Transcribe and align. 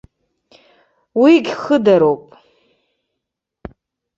Уигь 1.21 1.51
хыдароуп. 1.61 2.25